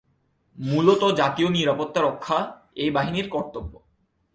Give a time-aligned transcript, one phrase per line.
[0.57, 2.37] মূলত জাতীয় নিরাপত্তা রক্ষা
[2.75, 3.73] এই বাহিনীর কর্তব্য।